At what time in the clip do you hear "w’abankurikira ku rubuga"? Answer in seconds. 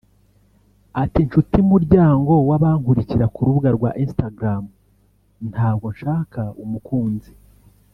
2.49-3.69